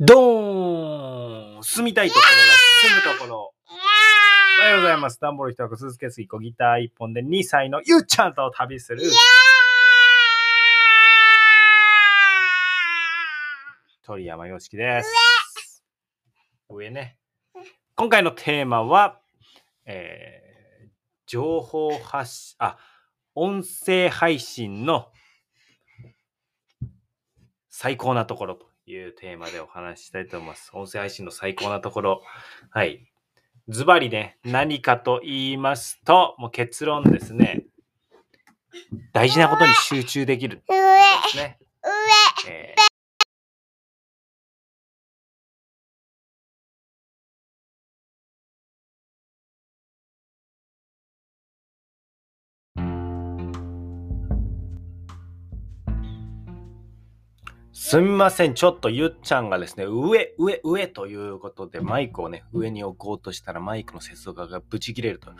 [0.00, 3.52] ドーン住みたいところが住むところ。
[4.60, 5.20] おはようございます。
[5.20, 9.02] ダンボール一箱、鈴木杉子、ギター一本で2歳のゆっちゃんと旅する。
[14.04, 15.84] 鳥山よしきです。
[16.68, 17.16] 上ね。
[17.96, 19.20] 今回のテーマは、
[19.86, 20.90] えー、
[21.26, 22.78] 情報発信、あ、
[23.34, 25.08] 音声配信の
[27.68, 30.70] 最高なところというテーマでお話ししたいと思います。
[30.74, 32.22] 音声配信の最高なところ。
[32.70, 33.06] はい。
[33.68, 37.64] ズバリね、何かと言いますと、もう結論ですね。
[39.12, 40.62] 大事なことに集中できる。
[40.66, 40.74] で
[41.30, 41.58] すね。
[42.48, 42.87] えー
[57.90, 58.52] すみません。
[58.52, 65.30] ちょっとゆっちゃんがですね、上、上、上ということで、マイクをね、上に置こうとしたら、マイクの接続がブチ切れると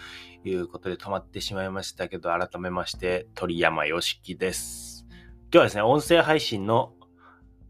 [0.48, 5.04] いうことで止まってしまいましたけど、改めまして、鳥山よしきです。
[5.10, 6.94] 今日はですね、音声配信の、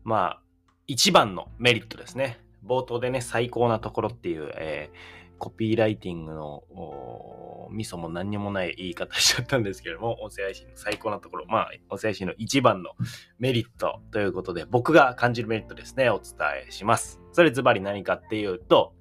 [0.05, 0.43] まあ、
[0.87, 2.39] 一番のメリットですね。
[2.65, 12.91] 冒頭でね、最高なところっていう、えーコピーライティングのおミソも何にもない言い方しちゃったんですけども、音声配信の最高なところ、まあ、音声配信の一番の
[13.39, 16.35] メリットということで、僕が感じるメリットですね、お伝
[16.69, 17.21] えします。
[17.33, 18.95] それズバリ何かっていうと、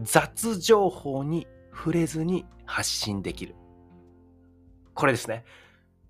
[0.00, 3.54] 雑情報に触れずに発信できる。
[4.94, 5.44] これですね。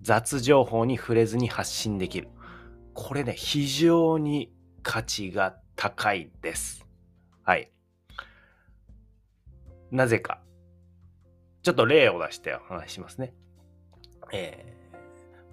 [0.00, 2.28] 雑情報に触れずに発信できる。
[2.94, 6.86] これね、非常に価値が高いです。
[7.42, 7.70] はい。
[9.90, 10.40] なぜか。
[11.62, 13.34] ちょっと例を出してお話しますね。
[14.32, 14.78] えー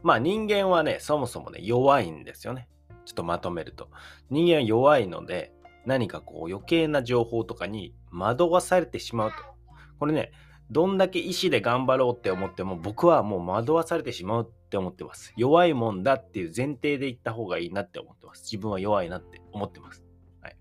[0.05, 2.69] まあ人間はね、そもそもね、弱いんですよね。
[3.05, 3.89] ちょっとまとめると。
[4.30, 5.52] 人間は弱いので、
[5.88, 9.38] 何かこう余計な情報とかに惑わされてしまうと。
[9.97, 10.31] これね、
[10.70, 15.33] どんだけ意志で頑張ろうって思っても、僕はもう惑わされてしまうって思ってます。
[15.38, 18.43] 弱いもんだっていう前提で言った方がいいなって思ってます。
[18.43, 20.05] 自分は弱いなって思ってます。
[20.42, 20.58] はい。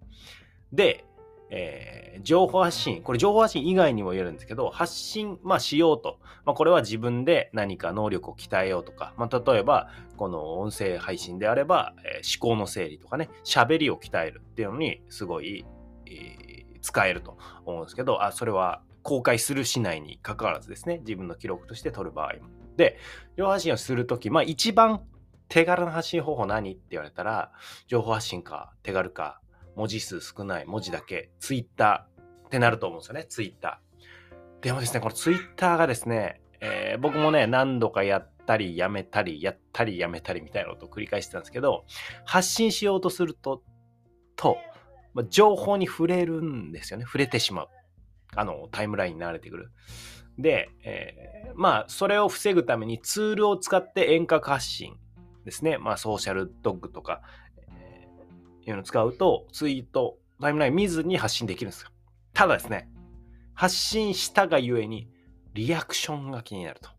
[0.73, 1.05] で、
[1.55, 6.19] えー情報発信、これ情報発信以外にも言えるんですけど、発信、まあ、しようと。
[6.47, 15.65] まあ、これは自分で何か能力を鍛えようとか、まあ、例えば、この音声配信であれば、えー思考の整理とかね、喋りを鍛えるっていうのに、すごい、
[16.07, 22.49] えー使えると思うんですけど、あ、それは公開するしないに関わらずですね、自分の記録として取る場合も。
[22.77, 22.99] で、
[23.37, 25.03] 情報発信をするとき、まあ、一番
[25.49, 27.53] 手軽な発信方法何って言われたら、
[27.87, 29.41] 情報発信か、手軽か、
[29.77, 34.65] 文字数少ない、文字だけ、ツイッターってなると思うんですよね、ツイッター。
[34.65, 41.85] でもですね、このツイッターがですね、えー僕もね、何度かやったり、やめたり、やったり、やめたりみたいなことを繰り返してたんですけど、
[42.25, 43.63] 発信しようとすると、
[44.37, 44.57] と、
[45.29, 47.05] 情報に触れるんですよね。
[47.05, 47.69] 触れてしまう。
[48.37, 49.71] あの、タイムラインに流れてくる。
[50.39, 54.97] で、えーまあ、それを防ぐためにツールを使って遠隔発信
[55.45, 55.79] ですね。
[55.79, 57.23] まあ、ソーシャルドッグとか、
[58.71, 61.91] いうのを使うと、ツイート、タイムライン見ずに発信できるんですよ。
[62.33, 62.89] ただですね、
[63.55, 65.09] 発信したがゆえに、
[65.55, 66.91] リアクションが気になると。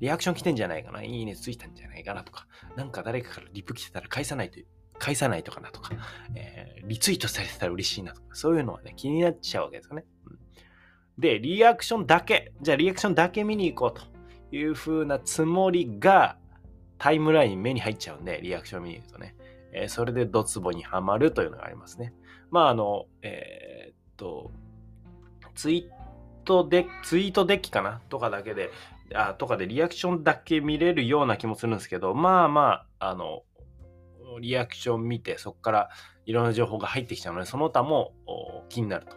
[0.00, 2.46] リアクション来てんじゃないかな、いいねついたんじゃないかなとか、
[2.76, 4.58] なんか誰かからリプ来てたら返さないと、
[4.98, 5.92] 返さないとかなとか、
[6.34, 10.04] えーリツイートされてたら嬉しいなとか、そういうのはね、気になっちゃうわけですよね。
[10.26, 10.38] うん。
[11.18, 14.00] で、リアクションだけ、じゃあリアクションだけ見に行こう
[14.50, 16.38] という風なつもりが、
[16.98, 19.36] タイムラインに目に入っちゃうんで、リアクション見に行くとね、
[19.72, 22.12] えーそれでドツボにはまるというのがありますね。
[22.50, 24.50] まあ、あの、えーっと、
[25.54, 28.00] ツイートで、ツイートデッキかな？
[28.08, 28.70] とかだけで、
[29.14, 33.42] あとかでリアクションだけ見れるような気もするんですけど、まあまあ、あの、
[34.40, 35.90] リアクション見て、そこから
[36.24, 38.14] いろんな情報が入ってきちゃうので、その他も
[38.68, 39.16] 気になると、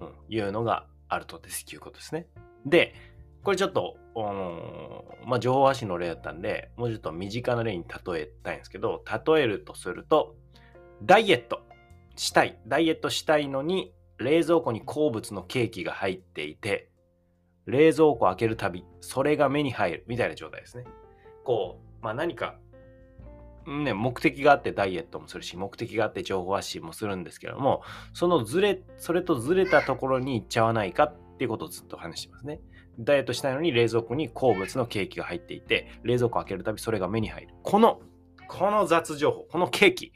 [0.00, 2.26] うんいうのがあるとです、いうことですね。
[2.66, 2.94] で、
[3.42, 10.36] これちょっと、うんまあ、情報発信の例だったんで、もうちょっと身近な例に例えたいんですけど、例えるとすると、
[11.02, 11.60] ダイエット
[12.16, 12.58] したい。
[12.66, 16.90] ダイエットしたいのに、冷蔵庫に好物のケーキが入っていて、
[17.66, 20.84] 冷蔵庫開けるたび、それが目に入るみたいな状態ですね。
[21.44, 22.56] こう、まあ何か、
[23.66, 27.82] ね、目的があってダイエットもするし、目的があって情報発信もするんですけども、
[28.12, 32.60] そのずれ、それとずれたところに行っちゃわないかっていうことをずっと話してますね。
[32.98, 37.54] ダイエットしたいのに冷蔵庫に好物のケーキが入っていて、冷蔵庫開けるたびそれが目に入る。
[37.62, 38.00] この、
[38.48, 40.12] この雑情報、このケーキ、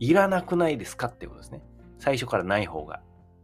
[0.00, 1.62] いらなくないですかっていうことですね。
[1.98, 3.00] 最初からない方が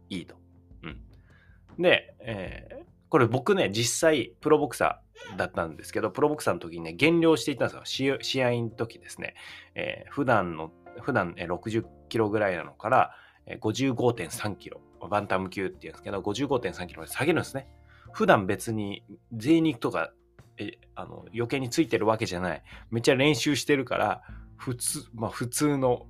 [0.09, 0.35] いいと。
[0.83, 1.81] うん。
[1.81, 2.81] で、えー
[3.11, 8.17] これ僕ね、実際プロボクサーだったんですけど、プロボクサーの時にね、減量していたんですよ。
[8.21, 9.35] 試合の時ですね、
[9.75, 13.15] えー普段の普段60キロぐらいなのから
[13.59, 14.79] 55.3キロ、
[15.09, 17.67] バンタム級っていうんですけど、55.3キロまで下げるんですね。
[18.13, 19.03] 普段別に
[19.33, 20.11] 贅肉とか
[20.57, 22.63] えあの余計についてるわけじゃない。
[22.89, 24.21] めっちゃ練習してるから、
[24.57, 26.05] 普通、まあ普通の、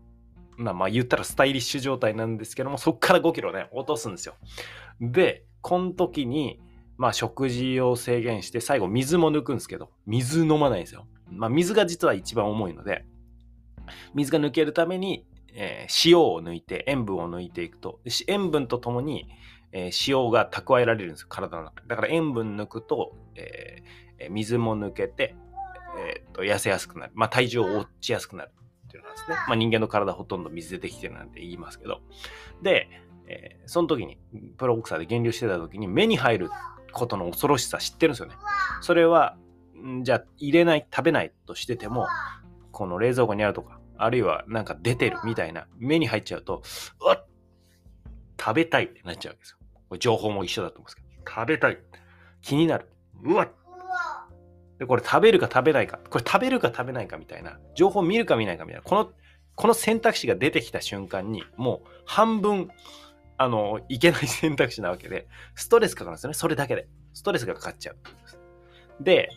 [0.57, 4.35] まあまあ言ったらスタイリッシュ状態なんですけども、そっから5キロね、落とすんですよ。
[4.99, 6.59] で、この時に、
[6.97, 11.07] まあ食事を制限して、最後水も抜くんですけど、水飲まないんですよ。
[11.29, 13.05] まあ水が実は一番重いので、
[14.13, 19.27] 水が抜けるために、えー、塩を抜いて、塩分を抜いていくと、塩分とともに、
[19.73, 21.87] えー、塩が蓄えられるんですよ、体の中で。
[21.87, 25.35] だから塩分抜くと、えー、水も抜けて、
[25.97, 27.11] えー、と痩せやすくなる。
[27.15, 28.51] まあ体重を落ちやすくなる
[28.87, 29.35] っていうのなんですね。
[29.47, 32.01] まあ人間の体ほとんど水でできてるなんて言いますけど。
[32.61, 32.89] で、
[33.27, 34.17] えー、その時に、
[34.57, 36.49] プロボクサーで減量してた時に目に入る
[36.91, 38.35] ことの恐ろしさ知ってるんですよね。
[38.81, 39.37] それは、
[40.03, 42.07] じゃあ入れない、食べないとしてても、
[42.71, 46.61] この冷蔵庫にあるとか、あるいはなんか出てるみたいな、目に入っちゃうと、
[46.99, 47.27] うわっ
[48.41, 49.57] 食べたいってなっちゃうわけですよ。
[49.91, 51.77] これ情報も一緒だと思うんですけど、食べたい。
[52.41, 52.87] 気になる。
[53.23, 53.49] うわっ
[54.79, 55.99] で、これ食べるか食べないか。
[56.09, 57.59] これ食べるか食べないかみたいな。
[57.75, 58.83] 情報を見るか見ないかみたいな。
[58.83, 59.11] この、
[59.55, 62.69] この選択肢が出てきた瞬間に、もう半分、
[63.35, 66.35] あの、いけない選択肢なわけで、ストレスかかるんですよね。
[66.35, 66.87] それだけで。
[67.13, 67.97] ストレスがかかっちゃう。
[69.03, 69.27] で、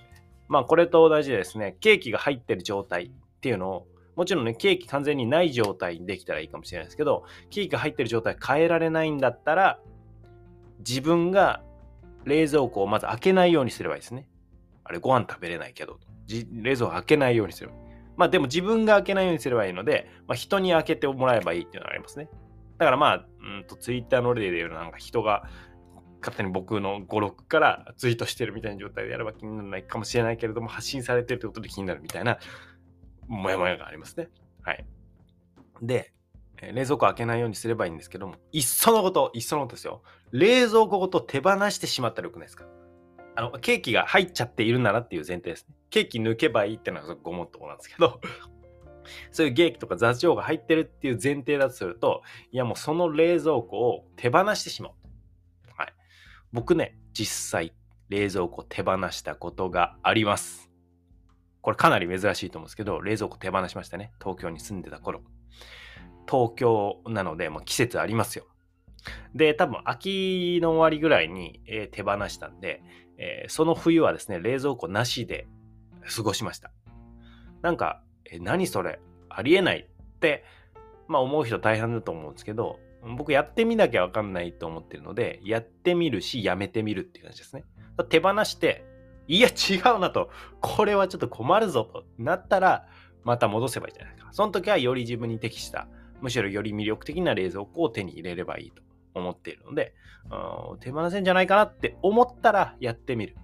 [0.46, 3.10] まあこれと同じでですね、ケーキが入ってる状態っ
[3.40, 9.80] ていうのを、もちろんね、ケーキ完全にない状態にできたらいいかもしれないですけど、ケーキが入ってる状態変えられないんだったら、
[10.86, 11.62] 自分が
[12.24, 14.28] 冷蔵庫をまず開けないようにすればいいですね。
[14.84, 15.98] あれ、ご飯食べれないけど、
[16.28, 17.70] 冷蔵庫開けないようにする。
[18.16, 22.28] まあでも自分が開けないようにすればいいので、まあ、人に開けてもらえばいいっていうのがありますね。
[22.78, 25.48] だからまあ、うんとツイッターの例で言うとなんか人が
[26.20, 32.38] 勝手に僕の5、6からツイートしてるみたいな状態でやれば気にならないかもしれないけれども、発信されてるってことで気になるみたいな、
[33.28, 34.28] もやもやがありますね。
[34.62, 34.86] はい。
[35.82, 36.13] で、
[36.72, 40.02] 冷蔵庫開けないようにすればいいんですけども、いっそのこと、いっそのことですよ。
[40.32, 42.64] 冷蔵庫ごと手放してしまったらよくないですか？
[43.36, 45.74] あの、ケーキが入っちゃっているならっていう前提ですね。
[45.90, 48.20] ケーキ抜けばいいっていうのがごもっともなんですけど、
[49.32, 52.22] そういうケーキとか雑情が入ってるっていう前提だとすると、
[52.52, 54.92] いやもうその冷蔵庫を手放してしまう。
[55.76, 55.92] はい。
[56.52, 57.74] 僕ね、実際、
[58.08, 60.70] 冷蔵庫手放したことがあります。
[61.60, 64.12] これかなり珍しいと思うんですけど、冷蔵庫手放しましたね。
[64.20, 65.22] 東京に住んでた頃。
[66.30, 68.46] 東京なので、もう季節ありますよ。
[69.34, 72.82] で、多分秋の終わりぐらいに、えー、手放したんで、
[73.18, 75.46] えー、その冬はですね、冷蔵庫なしで
[76.14, 76.70] 過ごしました。
[77.62, 80.44] なんか、え何それありえないって、
[81.08, 82.78] まあ思う人大半だと思うんですけど、
[83.16, 87.64] 僕やってみなきゃわかんないと思ってるので、やってみるし、やめてみるっていう感じですね。
[88.08, 88.84] 手放して、
[89.28, 90.30] いや違うなと、
[90.60, 92.86] これはちょっと困るぞとなったら、
[93.22, 94.32] また戻せばいいじゃないですか。
[94.32, 95.88] その時はより自分に適した、
[96.20, 98.82] むしろより魅力的な冷蔵庫を手に入れればいいと
[99.14, 99.94] 思っているので、
[100.80, 103.36] 手放せんじゃないかなって思ったらやってみる。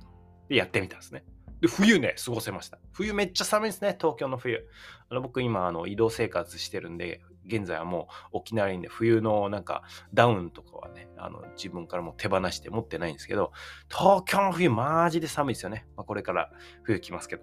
[0.48, 1.24] で、やってみたんですね。
[1.60, 2.78] で、冬ね、過ごせました。
[2.92, 4.66] 冬めっちゃ寒いですね、東京の冬。
[5.10, 9.82] あの僕今、あの移動生活してるんで、現在はもう沖縄にね、冬のなんか
[10.14, 13.52] ダウンとかはね、あの自分からも手放して持ってないんですけど、
[13.90, 15.86] 東京の冬マジで寒いですよね。
[15.96, 16.50] まあ、これから
[16.82, 17.42] 冬来ますけど。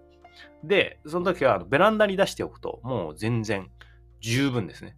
[0.63, 3.69] で、その時はベランダに出しておくと、もう全然
[4.19, 4.97] 十分ですね。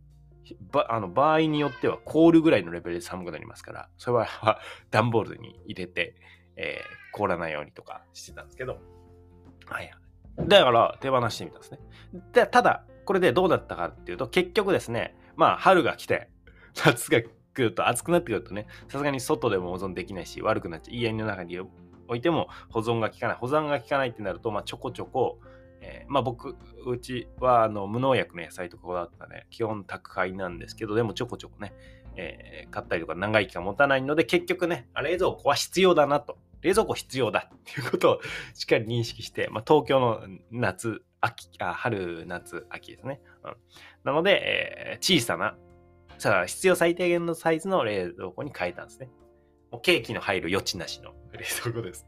[0.71, 4.59] ばあの場合によっては凍るぐらいのレベルで寒くなりますから、それは
[4.91, 6.15] 段ボールに入れて、
[6.55, 8.79] えー、凍らないようにとかしてたんですけど、
[9.65, 9.91] はい。
[10.47, 11.79] だから手放してみたんですね。
[12.33, 16.29] で、ただ、これでどうだったかっていうと、結局ですね、まあ、春が来て、
[16.75, 20.95] 夏が来ると暑くなってくるとね、さすがに外でも保存できないし、悪くなっちゃう。
[20.95, 21.69] 家の中に置
[22.15, 23.37] いても保存が効かない。
[23.37, 25.39] 保存が効かないってなると、まあ、ちょこちょこ、
[25.81, 26.55] えー、まあ僕、
[26.85, 31.73] うちはあの無農薬の野菜とかだったね、基本宅配なんですけど、でもちょこちょこね、
[32.15, 36.37] えー、買ったりとか長い期間持たないので、結局ね、冷蔵庫は必要だなと。
[36.61, 38.19] 冷蔵庫必要だっていうことを
[38.53, 40.21] しっかり認識して、まあ、東京の
[40.51, 43.21] 夏、秋、あ春、夏、秋ですね。
[43.45, 43.53] うん、
[44.03, 45.55] なので、えー、小さな、
[46.17, 49.09] さあ必要最低限のサイズの冷蔵庫に変えたんですね。
[49.71, 52.05] もうケーキの入る余地なしの冷蔵庫です。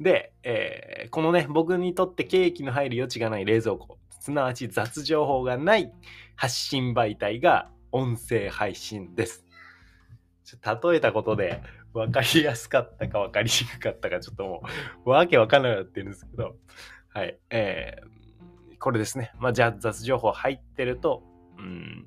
[0.00, 5.92] で、えー、このね、僕にとってケーキの入る余地がない冷蔵庫、すなわち雑情報がない
[6.34, 9.44] 発信媒体が音声配信です。
[10.64, 11.60] 例えたことで
[11.92, 14.62] 分かりやすかったか分かりにくかったかちょっとも
[15.04, 16.56] うわけわかんなくなってるんですけど、
[17.08, 19.32] はい、えー、これですね。
[19.38, 21.22] まあ、じゃあ雑情報入ってると、
[21.58, 22.06] うん、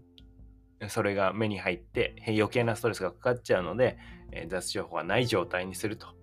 [0.87, 3.97] それが目に入って余計なストレスがかかっちゃうので、
[4.31, 6.18] えー、雑情報はない状態にすると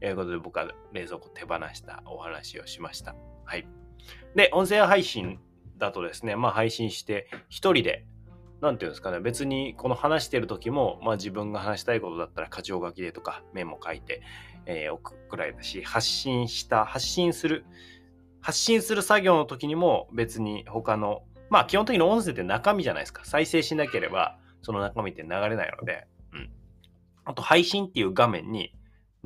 [0.00, 3.14] ということで僕は冷蔵庫手放したお話をしました。
[3.44, 3.66] はい。
[4.34, 5.38] で、音声配信
[5.78, 8.04] だとですね、まあ配信して一人で、
[8.60, 14.22] なんていうんですかね、別にこの話してる時も、まあ自分が話したいことだったら箇条書きでとかメモ書いて、
[14.66, 17.64] えー、置くくらいだし、発信した、発信する、
[18.40, 23.24] 発信する作業の時にも別に他の、まあ基本的に音声って中身じゃないですか。
[23.24, 26.50] 再生しなければその中身って流れないので、うん。
[27.24, 28.74] あと配信っていう画面に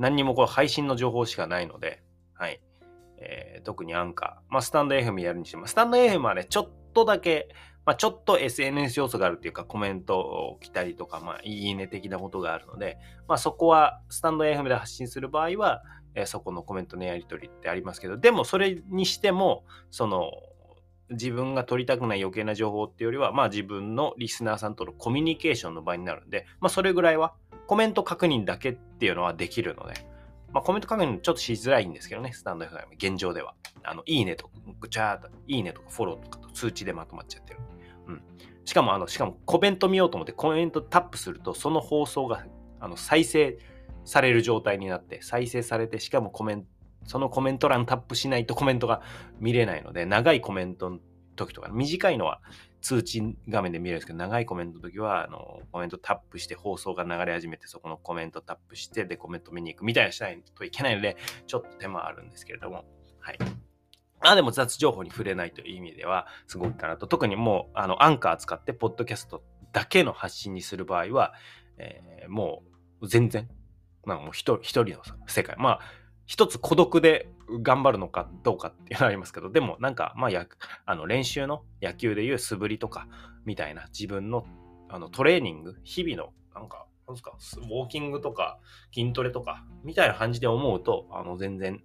[0.01, 2.01] 何にもこう配信の情報しかないので、
[2.33, 2.59] はい。
[3.17, 4.51] えー、特にアンカー。
[4.51, 7.49] まあスタンド FM やるにしても、スタンド FM はね、ちょっとだけ、
[7.85, 15.81] まあ、ちょっと SNS 要素があるっていうかコメントを来たりとか、まあ、いいね的なことがあるので、まあ、そこはスタンド FM で発信する場合は、
[16.13, 20.31] えー、そこのコメントのやり取りってありますけど、でもそれにしても、その、
[21.09, 27.33] 自分が取りたくない余計な情報っていうよりは、まあ自分のリスナーさんとのコミュニケーションの場合になるんで、まあそれぐらいは
[27.71, 29.93] コメント確認だけっていうのはできるので、
[30.51, 33.55] まあコメント確認ちょっとしづらいんですけどね、スタンド FM 現状では。
[33.83, 37.61] あの、いいねとか、ぐちゃーと、いいねとかフォローとかと通知でまとまっちゃってる。
[38.07, 38.21] うん。
[38.65, 42.45] しかも、あの、しかもコメント見ようと思ってコメントタップすると、その放送が
[42.81, 43.57] あの再生
[44.03, 46.67] される状態になって、再生されて、しかもコメント、
[47.05, 49.01] そのコメント欄タップしないとコメントが
[49.39, 50.99] 見れないので、長いコメントの
[51.37, 52.41] 時とか、短いのは
[52.81, 61.15] 通知画面で見れるんですけど、長いコメントの時は、あの、コメントタップして放送が流れ始めて、そこのコメントタップして、で、コメント見に行くみたいなしないといけないので、
[61.47, 62.85] ちょっと手間あるんですけれども、
[63.19, 63.37] はい。
[64.19, 67.07] まあ、でも雑情報に触れないという意味では、すごいかなと。
[67.07, 71.33] 特にもう、あの、アンカー使って、ポッドキャストだけの発信にする場合は、
[71.77, 72.63] えー、も
[73.01, 73.47] う、全然、
[74.05, 75.55] なんかもう一人の世界。
[75.57, 75.79] まあ、
[76.31, 77.27] 一つ孤独で
[77.61, 80.47] 頑張るのかどうかっていうのはありますけど、でもなんか、まあや、
[80.85, 83.09] あの練習の野球でいう素振りとか
[83.43, 84.45] みたいな自分の
[84.87, 88.59] あのトレーニング、日々のなんか、ですか、ウォーキングとか
[88.95, 91.83] 筋トレとかみたいな感じで思うと、あの全然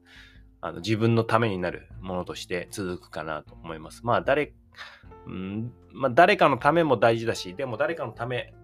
[0.61, 4.03] あの自分のためになるものとして続くかなと思います。
[4.05, 4.55] まあ誰、
[5.27, 8.55] うんまあ、誰かのためも大事だし、でも誰かのため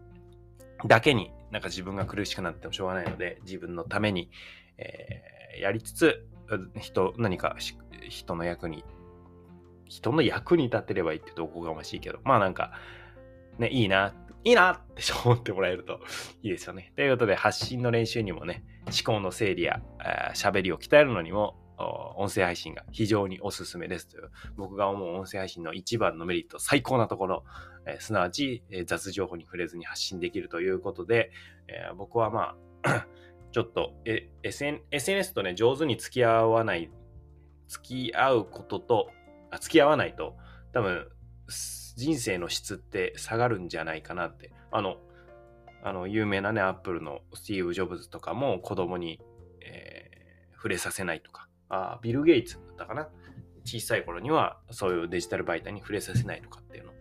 [0.87, 4.31] だけになんか自分が苦しくなってもしょうがないので、自分のために、
[4.79, 6.27] えー、やりつつ、
[6.79, 7.57] 人、何か
[8.09, 8.85] 人の役に、
[9.87, 12.73] 人の役に立てればいいってどこがましいけど、まあなんか、
[13.59, 16.01] ね、いいな、いいなって思ってもらえると
[16.43, 16.93] いいですよね。
[16.97, 19.83] ということで、発信の練習にもね、思考の整理や
[20.35, 21.59] 喋りを鍛えるのにも、
[22.17, 27.45] 音声配信が非常におすすめですという、僕が思う音声配信の一番のメリット、最高なところ、
[27.87, 31.33] えー、すなわち、えー、雑情報に触れずに発信できるということで、
[31.69, 33.07] えー、僕はまあ
[33.53, 33.95] ちょっと、
[34.43, 36.91] SN、SNS とね、上手に付き合わない、
[37.69, 39.11] 付き合うことと、
[39.51, 40.37] あ付き合わないと、
[40.73, 41.07] 多分、
[41.97, 44.53] 人生の質って下がるんじゃないかなって。
[44.71, 44.97] あの、
[45.85, 49.21] あの有名なね、アップルのスティーブ・ジョブズとかも子供に、
[49.61, 53.09] えー、触れさせないとか、あビル・ゲイツだったかな。
[53.65, 56.93] 小さい頃にはそういうデジタル媒体に触れさせないとかっていうの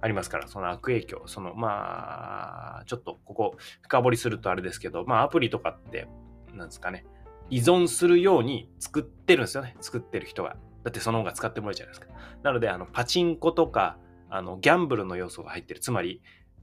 [0.00, 6.08] ありますから、その悪影響、そのまあ、ちょっとここ深掘りするとあれですけど、まあアプリとかって、
[6.54, 7.04] なんですかね、
[7.50, 10.56] 依存するように作ってるんですよね、作ってる人が。
[10.84, 12.12] だってその方が使ってもらうじゃないですか。
[12.42, 13.98] なので、あのパチンコとか、
[14.30, 15.80] あのギャンブルの要素が入ってる。
[15.80, 16.22] つまり、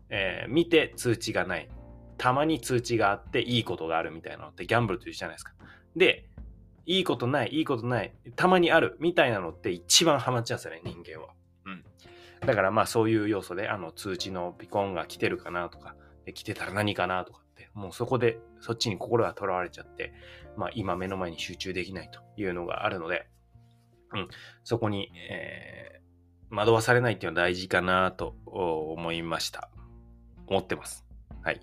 [0.10, 1.70] えー、見て通知がない。
[2.18, 5.54] たまに通知があっていいことがあるみたいなのってギャンブルというじゃないですか。
[5.96, 6.30] で、
[6.86, 11.34] いいことない、いいことない、たまにあるみたいなのって一番ハマっちゃうんですよね、人間は。
[11.66, 11.84] うん。
[12.46, 15.96] だからまあそういう要素で、あの通知のピコンが来てるかなとか、
[16.34, 20.14] 来てたら何かなとかって、もうそこでそっちに心がとらわれちゃって、
[20.58, 23.28] まあ今目の前に集中できないというのがあるので、
[24.14, 24.28] うん、
[24.64, 29.70] そこに、えー、惑わされないっていうのは大事かなと思いました。
[30.48, 31.06] 思ってます。
[31.44, 31.60] はい。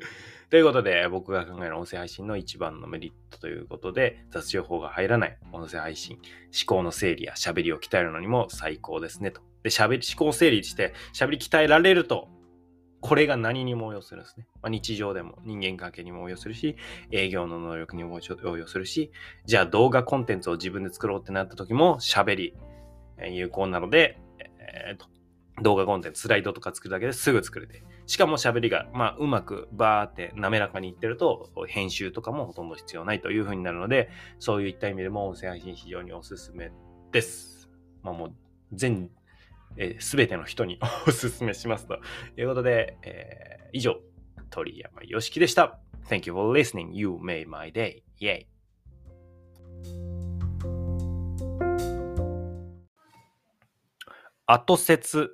[0.50, 9.40] ということで、僕が考える音声配信の一番のメリットということで、雑情報が入らない音声配信、思考の整理や喋りを鍛えるのにも最高ですねと。
[9.62, 12.28] で、喋り、思考整理して、喋り鍛えられると、
[13.00, 14.46] これが何にも応用するんですね。
[14.62, 16.76] まあ、日常でも人間関係にも応用するし、
[17.10, 19.10] 営業の能力にも応用するし、
[19.44, 22.54] じゃあ動画コンテンツを自分で作ろうってなった時も喋り、
[23.30, 25.06] 有効なので、えー、と
[25.60, 36.70] 動画コンテンツ、スライドとか作るだけですぐ作れて、しかも喋りが、まあ、うまくバーって滑らかにいってると、編集とかもほとんど必要ないという風になるので、そういった意味でも音声配信非常におすすめ
[37.10, 37.68] です。
[38.02, 38.34] まあもう
[38.72, 39.10] 全、
[39.76, 42.00] えー、全ての人に おすすめしますと
[42.36, 44.00] いうことで、えー、以上、
[44.50, 45.80] 鳥山よしきでした。
[46.08, 46.90] Thank you for listening.
[46.92, 48.02] You made my day.
[48.20, 48.46] Yay!
[54.46, 55.30] 後説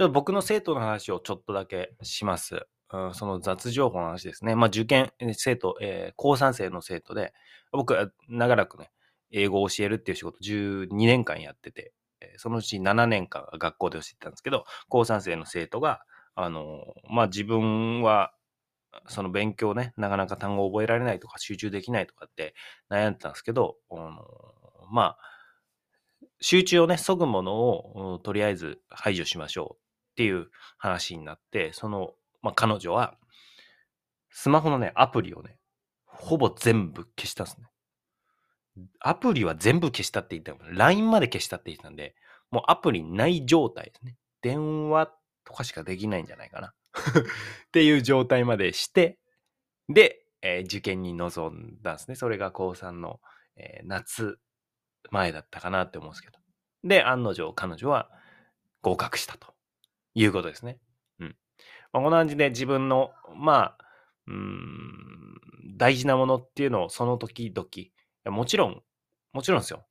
[0.00, 2.66] ちょっと僕の生徒の話をちょっとだけします。
[2.92, 4.56] うん、その雑情報の話ですね。
[4.56, 7.32] まあ、受験生徒、えー、高3生の生徒で、
[7.70, 8.90] 僕長らくね、
[9.30, 11.92] 英語を教えるっていう仕事12年間やってて、
[12.36, 16.00] そのうち7年間学校で教えてたんですけど、高3生の生徒が、
[16.34, 18.32] あの、まあ、自分は、
[19.06, 22.54] その勉強ね、なかなか単語を覚えられないとか集中できないとかって
[22.90, 24.24] 悩んでたんですけど、あの
[24.90, 25.18] まあ、
[26.40, 30.48] 集中をね、削ぐものを、とりあえず排除しましょうっていう
[30.78, 33.14] 話になって、その、まあ、彼女は、
[34.30, 35.58] スマホのね、アプリをね、
[36.04, 37.66] ほぼ全部消したんですね。
[39.00, 42.14] アプリは全部消したって言ったら、LINE まで消したって言ってたんで、
[42.50, 44.16] もうアプリない状態ですね。
[44.42, 45.12] 電話
[45.44, 46.68] とかしかできないんじゃないかな。
[46.68, 46.72] っ
[47.72, 49.18] ていう状態までして、
[49.88, 52.14] で、えー、受験に臨んだんですね。
[52.14, 53.20] それが高3の、
[53.56, 54.38] えー、夏
[55.10, 56.38] 前だったかなって思うんですけど。
[56.84, 58.10] で、案の定彼女は
[58.82, 59.54] 合格したと
[60.14, 60.78] いうことですね。
[61.18, 61.36] うん。
[61.92, 63.84] まあ、こんな感じで自分の、まあ、
[64.26, 65.40] うん、
[65.76, 67.68] 大事なものっていうのをその時々、
[68.30, 68.82] もちろん、
[69.32, 69.86] もちろんですよ。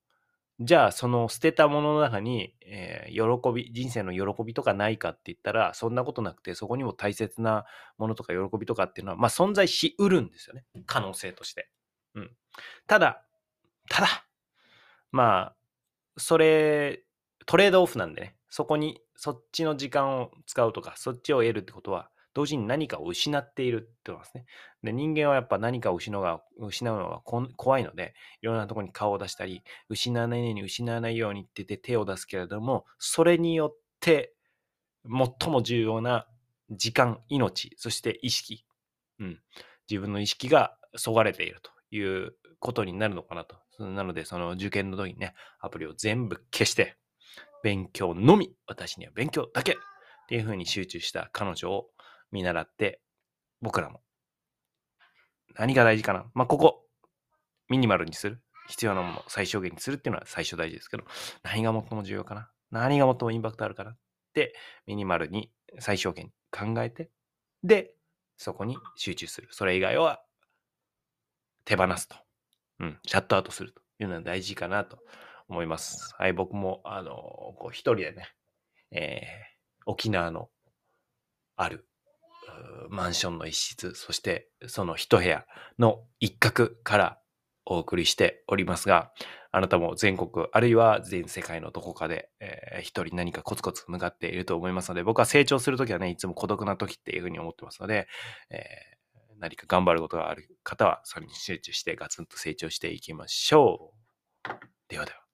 [0.59, 7.65] じゃあ、その捨てたものの中に、えー、喜び、人生の喜びとかないかって言ったら、そんなことなくて、そこにも大切な
[7.97, 10.65] ものとか喜びとかっていうのは、まあ存在しうるんですよね。
[10.85, 11.69] 可能性として。
[12.15, 12.31] うん。
[12.87, 13.23] ただ、
[13.89, 14.25] ただ、
[15.11, 15.55] まあ、
[16.17, 17.03] それ、
[17.45, 24.45] トレードオフなんでね、そこに、そっちの時間を使うとか、そっちを得るってことは、同時に何かを失っているってことですね。
[24.81, 27.19] で、人間はやっぱ何かを失うが失うのが
[27.57, 34.33] 怖いので、いろんなところに顔を出したり、失わないように失わないようにって言って手を出すけれども、それによって
[35.03, 36.27] 最も重要な
[36.71, 38.63] 時間、命、そして意識、
[39.19, 39.41] うん、
[39.89, 43.57] 自分の意識がそがれているということになるのかなと。
[43.79, 46.95] なので、その受験の時にね、アプリを全部消して、
[47.63, 49.75] 勉強のみ、私には勉強だけっ
[50.29, 51.89] ていうふうに集中した彼女を
[52.31, 53.01] 見習って、
[53.61, 54.01] 僕らも
[55.59, 56.85] 何が大事かなまあ、ここ、
[57.67, 58.41] ミニマルにする。
[58.69, 61.03] 必要なものを最小限にするっていうのは最初大事ですけど、
[61.43, 63.97] 何が最も重要かな何が最もインパクトあるかなっ
[64.33, 64.53] て、
[64.85, 67.09] ミニマルに最小限に考えて、
[67.63, 67.95] で、
[68.37, 69.47] そこに集中する。
[69.51, 70.23] それ以外は
[71.65, 72.15] 手放すと。
[72.79, 74.99] うん、シャットアウトするというのは大事かなと
[75.49, 76.15] 思います。
[76.17, 77.11] はい、僕も、あの、
[77.57, 78.29] こう一人でね、
[78.91, 80.49] えー、沖縄の
[81.57, 81.88] ある
[82.89, 85.45] マンションの一室、そしてその一部屋
[85.77, 87.19] の一角から
[87.65, 89.11] お送りしておりますが、
[89.51, 98.07] あなたも全国、あるいは全世界のどこかで、えー、一人何かコツコツ向かっていると思いますので、僕は成長するときはね、いつも孤独な時っていうふうに思ってますので、
[98.51, 103.93] えー、何か頑張ることがある方は、それに集中してガツンと成長していきましょ
[104.45, 104.49] う。
[104.87, 105.28] ではでは。